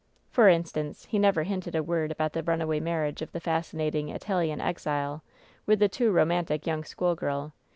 [0.31, 4.09] For instance, he never hinted a word about the run away marriage of the fascinating
[4.09, 5.21] Italian exile
[5.67, 7.53] with the too romantic young school girl.